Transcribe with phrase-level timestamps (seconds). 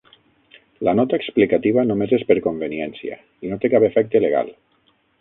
[0.87, 4.55] La nota explicativa només és per conveniència i no té cap efecte legal.